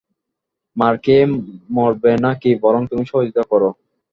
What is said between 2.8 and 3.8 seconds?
তুমি সহযোগিতা করো।